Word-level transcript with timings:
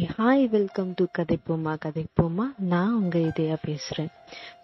Hi 0.00 0.48
welcome 0.48 0.94
to 0.94 1.04
கதைப்போமா 1.18 1.72
கதைப்போமா 1.84 2.44
நான் 2.56 2.94
உங்க 2.94 3.18
இதயா 3.18 3.56
பேசுறேன். 3.66 4.08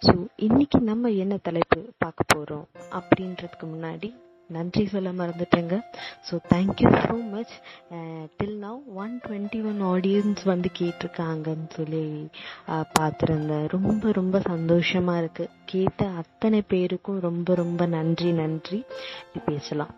ஸோ 0.07 0.29
இன்னைக்கு 0.37 0.81
நம்ம 0.81 1.11
என்ன 1.11 1.37
தலைப்பு 1.37 1.81
பார்க்க 1.99 2.25
போறோம் 2.35 2.65
அப்படின்றதுக்கு 2.91 3.67
முன்னாடி 3.67 4.15
நன்றி 4.51 4.87
சொல்ல 4.87 5.13
மறந்துட்டேங்க. 5.13 5.83
So 6.31 6.39
thank you 6.49 6.91
so 6.91 7.17
much 7.31 7.55
till 8.37 8.57
now 8.59 8.81
one 8.95 9.21
twenty 9.27 9.63
one 9.65 9.83
audience 9.83 10.43
வந்து 10.45 10.71
கேட்டிருக்காங்கன்னு 10.81 11.71
சொல்லி 11.75 12.31
uh, 12.69 12.85
பார்த்துருந்தேன். 13.01 13.67
ரொம்ப 13.67 14.13
ரொம்ப 14.13 14.39
சந்தோஷமா 14.39 15.19
இருக்கு. 15.19 15.47
கேட்ட 15.65 16.07
அத்தனை 16.07 16.63
பேருக்கும் 16.63 17.21
ரொம்ப 17.21 17.55
ரொம்ப 17.55 17.87
நன்றி 17.87 18.33
நன்றி. 18.33 18.85
பேசலாம். 19.45 19.95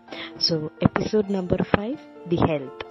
So 0.48 0.56
episode 0.78 1.30
number 1.30 1.66
five 1.72 1.98
the 2.28 2.36
health 2.36 2.89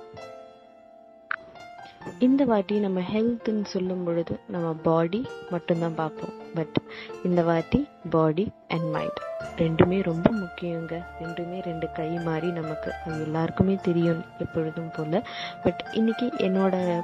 இந்த 2.20 2.46
வாட்டி 2.46 2.80
நம்ம 2.80 3.00
ஹெல்த்துன்னு 3.00 3.66
சொல்லும் 3.66 4.04
பொழுது 4.04 4.39
நம்ம 4.48 4.74
பாடி 4.74 5.28
மட்டும்தான் 5.50 5.96
பார்ப்போம். 5.96 6.34
பட் 6.56 6.78
இந்த 7.24 7.43
வாட்டி 7.43 7.88
பாடி 8.10 8.52
அண்ட் 8.68 8.89
மைண்ட் 8.89 9.20
ரெண்டுமே 9.57 10.04
ரொம்ப 10.04 10.32
முக்கியங்க. 10.32 11.04
ரெண்டுமே 11.21 11.64
ரெண்டு 11.64 11.92
கை 11.92 12.10
மாதிரி 12.10 12.52
நமக்கு 12.52 12.92
அது 13.06 13.21
எல்லாருக்குமே 13.21 13.78
தெரியும் 13.82 14.21
எப்பொழுதும் 14.40 14.92
போல். 14.96 15.24
பட் 15.64 15.84
இன்னைக்கு 15.93 16.28
என்னோட 16.38 17.02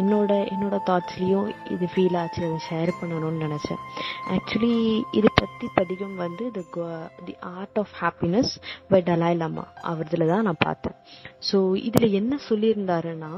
என்னோட 0.00 0.32
என்னோட 0.54 0.76
தாட்ஸ்லேயும் 0.88 1.48
இது 1.74 1.86
ஃபீல் 1.92 2.16
ஆச்சு. 2.20 2.40
அதை 2.48 2.58
ஷேர் 2.68 2.92
பண்ணணும்னு 3.00 3.44
நினச்சேன். 3.46 3.82
ஆக்சுவலி 4.34 4.72
இது 5.18 5.28
பற்றி 5.40 5.68
பதிகம் 5.80 6.16
வந்து 6.24 6.46
the 6.56 6.62
the 7.26 7.34
art 7.56 7.78
of 7.82 7.94
happiness 8.02 8.52
by 8.92 9.00
Dalai 9.10 9.38
Lama 9.42 9.66
அவர்தில் 9.92 10.30
தான் 10.32 10.46
நான் 10.48 10.64
பார்த்தேன். 10.68 10.96
ஸோ 11.50 11.58
இதில் 11.90 12.16
என்ன 12.20 12.38
சொல்லியிருந்தாருன்னா 12.48 13.32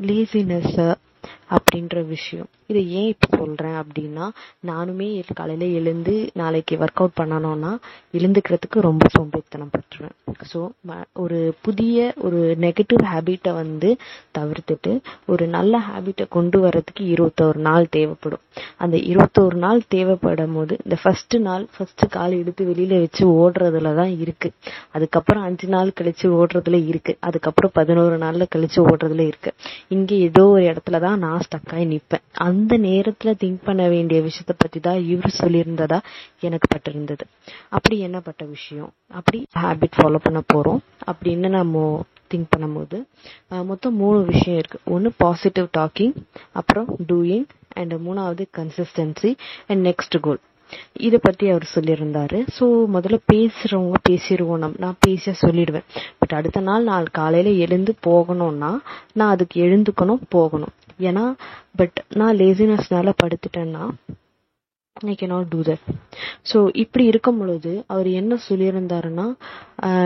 லேசினஸ்ஸு 0.00 0.88
அப்படின்ற 1.56 1.98
விஷயம். 2.14 2.48
இதை 2.70 2.82
ஏன் 2.98 3.08
இப்போ 3.12 3.28
சொல்கிறேன் 3.40 3.78
அப்படின்னா 3.82 4.26
நானுமே 4.70 5.06
காலையில் 5.38 5.74
எழுந்து 5.78 6.14
நாளைக்கு 6.40 6.76
ஒர்க் 6.84 7.00
அவுட் 7.02 7.18
பண்ணணும்னா 7.20 7.72
எழுந்துக்கிறதுக்கு 8.18 8.88
ரொம்ப 8.88 9.06
சோம்பேறித்தனம் 9.16 9.72
பட்டுருவேன் 9.76 10.16
ஸோ 10.52 10.60
ஒரு 11.24 11.38
புதிய 11.62 11.96
ஒரு 12.26 12.40
நெகட்டிவ் 12.60 13.02
ஹேபிட்டை 13.12 13.52
வந்து 13.52 13.90
தவிர்த்துட்டு 14.38 14.92
ஒரு 15.26 15.46
நல்ல 15.46 15.82
ஹேபிட்டை 15.88 16.24
கொண்டு 16.28 16.58
வரதுக்கு 16.64 17.02
இருபத்தோரு 17.14 17.60
நாள் 17.68 17.88
தேவைப்படும். 17.88 18.42
அந்த 18.76 18.96
இருபத்தோரு 19.10 19.56
நாள் 19.64 19.82
தேவைப்படும் 19.88 20.52
போது 20.52 20.74
இந்த 20.84 20.96
ஃபர்ஸ்ட் 21.02 21.36
நாள் 21.38 21.64
ஃபர்ஸ்ட் 21.74 22.04
கால் 22.08 22.38
எடுத்து 22.40 22.64
வெளியில 22.64 23.00
வச்சு 23.00 23.24
ஓடுறதுல 23.42 23.94
தான் 23.94 24.14
இருக்கு. 24.24 24.50
அதுக்கப்புறம் 24.92 25.42
அஞ்சு 25.42 25.68
நாள் 25.68 25.96
கழிச்சு 26.00 26.26
ஓடுறதுல 26.38 26.80
இருக்கு. 26.86 27.16
அதுக்கப்புறம் 27.20 27.74
பதினோரு 27.74 28.18
நாள்ல 28.18 28.46
கழிச்சு 28.54 28.80
ஓடுறதுல 28.90 29.26
இருக்கு. 29.26 29.52
இங்க 29.88 30.14
ஏதோ 30.28 30.44
ஒரு 30.46 30.62
இடத்துல 30.62 31.00
தான் 31.00 31.18
நான் 31.18 31.44
ஸ்டக் 31.46 31.72
ஆகி 31.74 31.86
அந்த 32.48 32.72
நேரத்துல 32.78 33.30
திங்க் 33.42 33.64
பண்ண 33.64 33.88
வேண்டிய 33.88 34.18
விஷயத்த 34.20 34.52
பத்தி 34.56 34.80
தான் 34.80 35.00
இவர் 35.04 35.38
சொல்லியிருந்ததா 35.40 35.98
எனக்கு 36.40 36.66
பட்டிருந்தது. 36.74 37.24
அப்படி 37.68 37.96
என்னப்பட்ட 38.06 38.42
விஷயம்? 38.48 38.90
அப்படி 39.12 39.38
ஹேபிட் 39.62 39.96
ஃபாலோ 39.96 40.17
பண்ண 40.26 40.40
போகிறோம் 40.52 40.80
அப்படின்னு 41.10 41.48
நம்ம 41.58 41.84
திங்க் 42.32 42.50
பண்ணும்போது 42.54 42.96
மொத்தம் 43.68 43.94
மூணு 44.00 44.18
விஷயம் 44.32 44.58
இருக்கு. 44.58 44.78
ஒன்று 44.94 45.10
பாசிட்டிவ் 45.22 45.68
டாக்கிங் 45.78 46.14
அப்புறம் 46.60 46.88
டூயிங் 47.08 47.46
அண்ட் 47.80 47.94
மூணாவது 48.06 48.44
கன்சிஸ்டன்சி 48.58 49.30
அண்ட் 49.68 49.82
நெக்ஸ்ட் 49.88 50.18
கோல் 50.26 50.40
இதை 51.06 51.18
பற்றி 51.22 51.46
அவர் 51.52 51.66
சொல்லியிருந்தாரு. 51.74 52.38
ஸோ 52.56 52.64
முதல்ல 52.94 53.18
பேசுறவங்க 53.32 53.98
பேசிடுவோம் 54.08 54.62
நம். 54.64 54.74
நான் 54.84 54.98
பேச 55.06 55.34
சொல்லிடுவேன். 55.42 55.86
பட் 56.18 56.34
அடுத்த 56.38 56.60
நாள் 56.68 56.88
நான் 56.90 57.06
காலையில 57.20 57.54
எழுந்து 57.66 57.94
போகணும்னா 58.06 58.72
நான் 59.18 59.32
அதுக்கு 59.34 59.56
எழுந்துக்கணும் 59.66 60.22
போகணும். 60.36 60.74
ஏன்னா 61.08 61.24
பட் 61.80 61.98
நான் 62.20 62.38
லேசினஸ்னால 62.42 63.12
படுத்துட்டேன்னா 63.22 63.84
I 65.12 65.14
cannot 65.20 65.48
do 65.48 65.60
that 65.60 65.86
so 66.52 66.58
இப்படி 66.74 67.04
இருக்கும் 67.04 67.38
பொழுது 67.38 67.84
அவர் 67.86 68.08
என்ன 68.20 68.38
சொல்லியிருந்தாருன்னா 68.48 69.26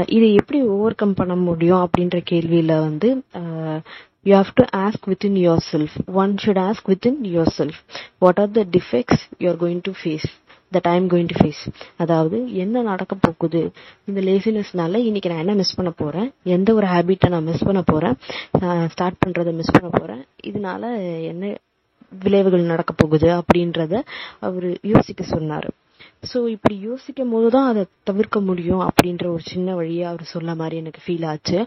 இதை 0.06 0.34
எப்படி 0.34 0.60
ஓவர் 0.62 0.94
கம் 0.94 1.14
பண்ண 1.14 1.36
முடியும்? 1.48 1.82
அப்படின்ற 1.86 2.20
கேள்வியில 2.32 2.72
வந்து 2.88 3.10
you 4.28 4.34
have 4.34 4.52
to 4.54 4.64
ask 4.86 5.00
self 5.70 5.96
one 6.22 6.34
should 6.42 6.60
ask 6.68 6.88
with 6.92 7.06
in 7.06 7.20
yourself. 7.36 7.56
Self 7.58 7.80
what 8.18 8.40
are 8.42 8.52
the 8.58 8.64
defects 8.76 9.22
you 9.38 9.48
are 9.52 9.58
going 9.64 9.82
to 9.88 9.92
face 10.02 10.28
the 10.72 10.80
time 10.88 11.04
going 11.12 11.30
to 11.32 11.36
face 11.40 11.62
அதாவது 12.02 12.36
என்ன 12.64 12.82
நடக்க 12.82 13.14
போகுது? 13.26 13.62
இந்த 14.08 14.20
லேசினஸ்னால 14.28 15.00
இன்னைக்கு 15.08 15.30
நான் 15.30 15.42
என்ன 15.44 15.54
மிஸ் 15.54 15.74
பண்ண 15.78 15.90
போறேன்? 16.02 16.28
எந்த 16.56 16.74
ஒரு 16.74 16.86
ஹேபிட்டை 16.94 17.28
நான் 17.34 17.48
மிஸ் 17.50 17.66
பண்ண 17.68 17.82
போறேன்? 17.92 18.16
ஸ்டார்ட் 18.94 19.20
பண்றதை 19.26 19.54
மிஸ் 19.60 19.74
பண்ண 19.76 19.90
போறேன்? 20.00 20.22
இதனால 20.50 20.82
என்ன 21.32 21.54
விளைவுகள் 22.24 22.70
நடக்க 22.72 22.92
போகுது 23.02 23.28
அப்படின்றத 23.40 23.94
அவர் 24.46 24.68
யோசிக்க 24.92 25.22
சொன்னார். 25.34 25.68
ஸோ 26.30 26.38
இப்படி 26.54 26.74
யோசிக்கும் 26.88 27.32
போது 27.34 27.48
தான் 27.56 27.68
அதை 27.70 27.82
தவிர்க்க 28.08 28.38
முடியும் 28.48 28.82
அப்படின்ற 28.88 29.24
ஒரு 29.34 29.44
சின்ன 29.52 29.74
வழியை 29.78 30.04
அவர் 30.10 30.32
சொன்ன 30.32 30.54
மாதிரி 30.60 30.76
எனக்கு 30.82 31.00
ஃபீல் 31.04 31.26
ஆச்சு. 31.32 31.58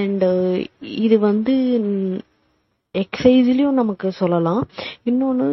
அண்ட் 0.00 0.24
இது 1.06 1.16
வந்து 1.30 1.54
எக்ஸசைஸ்லயும் 2.94 3.78
நமக்கு 3.80 4.08
சொல்லலாம். 4.20 4.62
இன்னொன்று 5.10 5.46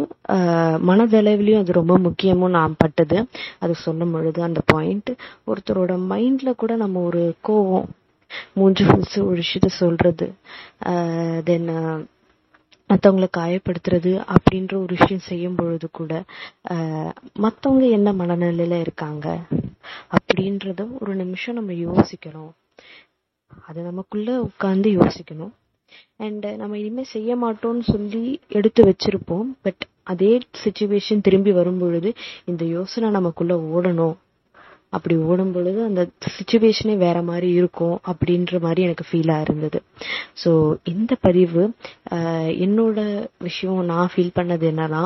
மனதளவுலயும் 0.89 1.61
அது 1.63 1.79
ரொம்ப 1.79 1.95
முக்கியமும் 2.07 2.55
நான் 2.57 2.79
பட்டது. 2.83 3.17
அது 3.63 3.75
சொல்லும் 3.85 4.13
பொழுது 4.15 4.39
அந்த 4.47 4.61
பாயிண்ட் 4.73 5.11
ஒருத்தரோட 5.49 5.93
மைண்ட்ல 6.11 6.53
கூட 6.63 6.75
நம்ம 6.83 7.03
ஒரு 7.09 7.23
கோவம் 7.49 7.87
மூன்று 8.59 8.83
வச்சு 8.89 9.19
ஒரு 9.27 9.37
விஷயத்த 9.43 9.69
சொல்றது 9.83 10.25
தென் 11.49 11.69
மற்றவங்களை 12.89 13.29
காயப்படுத்துறது 13.37 14.11
அப்படின்ற 14.33 14.73
ஒரு 14.83 14.93
விஷயம் 14.99 15.25
செய்யும் 15.29 15.57
பொழுது 15.59 15.87
கூட 15.99 16.13
மற்றவங்க 17.45 17.85
என்ன 17.97 18.13
மனநிலையில 18.21 18.79
இருக்காங்க 18.85 19.27
அப்படின்றத 20.17 20.87
ஒரு 21.01 21.13
நிமிஷம் 21.21 21.57
நம்ம 21.59 21.75
யோசிக்கணும். 21.87 22.51
அது 23.67 23.79
நமக்குள்ள 23.89 24.29
உட்கார்ந்து 24.47 24.89
யோசிக்கணும். 24.99 25.53
அண்ட் 26.25 26.45
நம்ம 26.61 26.77
இனிமே 26.81 27.03
செய்ய 27.13 27.35
மாட்டோம்னு 27.43 27.85
சொல்லி 27.93 28.23
எடுத்து 28.57 28.81
வச்சிருப்போம். 28.89 29.49
பட் 29.65 29.83
அதே 30.11 30.31
சுச்சுவேஷன் 30.63 31.23
திரும்பி 31.27 31.51
வரும் 31.59 31.79
பொழுது 31.83 32.09
இந்த 32.51 32.63
யோசனை 32.77 33.09
நமக்குள்ள 33.17 33.55
ஓடணும். 33.75 34.15
அப்படி 34.93 35.15
ஓடும் 35.29 35.53
பொழுது 35.55 35.79
அந்த 35.87 36.01
சுச்சுவேஷனே 36.35 36.95
வேற 37.05 37.17
மாதிரி 37.29 37.49
இருக்கும் 37.59 37.97
அப்படின்ற 38.11 38.59
மாதிரி 38.65 38.81
எனக்கு 38.87 39.05
ஃபீலா 39.09 39.35
இருந்தது. 39.45 39.79
ஸோ 40.43 40.51
இந்த 40.93 41.11
பதிவு 41.27 41.63
என்னோட 42.65 42.99
விஷயம் 43.47 43.81
நான் 43.91 44.11
ஃபீல் 44.13 44.37
பண்ணது 44.39 44.67
என்னன்னா 44.73 45.03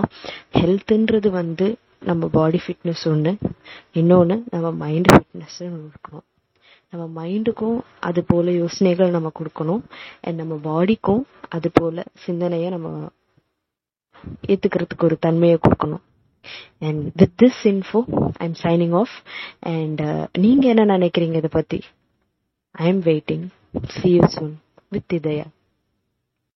ஹெல்த்ன்றது 0.60 1.32
வந்து 1.40 1.68
நம்ம 2.10 2.28
பாடி 2.38 2.60
ஃபிட்னஸ் 2.66 3.04
ஒன்று 3.14 3.34
இன்னொன்று 4.02 4.38
நம்ம 4.54 4.72
மைண்ட் 4.84 5.10
ஃபிட்னஸ் 5.14 5.60
இருக்கணும் 5.66 6.26
நம்ம 6.94 7.06
மைண்டுக்கும் 7.20 7.78
அது 8.08 8.22
போல 8.32 8.52
யோசனைகள் 8.62 9.14
நம்ம 9.16 9.30
கொடுக்கணும். 9.40 9.84
அண்ட் 10.26 10.40
நம்ம 10.42 10.56
பாடிக்கும் 10.70 11.24
அது 11.56 11.70
போல 11.74 12.04
சிந்தனையை 12.26 12.68
நம்ம 12.76 12.90
ஏத்துக்கிறதுக்கு 14.54 15.08
ஒரு 15.10 15.18
தன்மையை 15.26 15.58
கொடுக்கணும். 15.62 16.04
And 16.80 17.04
with 17.16 17.36
this 17.44 17.62
info 17.64 18.00
I 18.38 18.46
am 18.48 18.59
signing 18.64 18.96
off 18.96 19.16
and 19.74 20.02
நீங்க 20.40 20.68
என்ன 20.68 20.98
நினைக்கிறீங்க 20.98 21.36
இதை 21.36 21.52
பத்தி? 21.52 21.80
I 22.76 22.88
am 22.88 23.02
waiting 23.02 23.46
see 23.90 24.09
you 24.09 24.26
soon 24.28 24.54
with 24.90 25.14
Idhaya 25.14 25.46